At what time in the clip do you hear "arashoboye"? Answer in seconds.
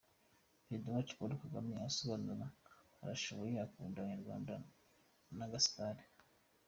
3.01-3.55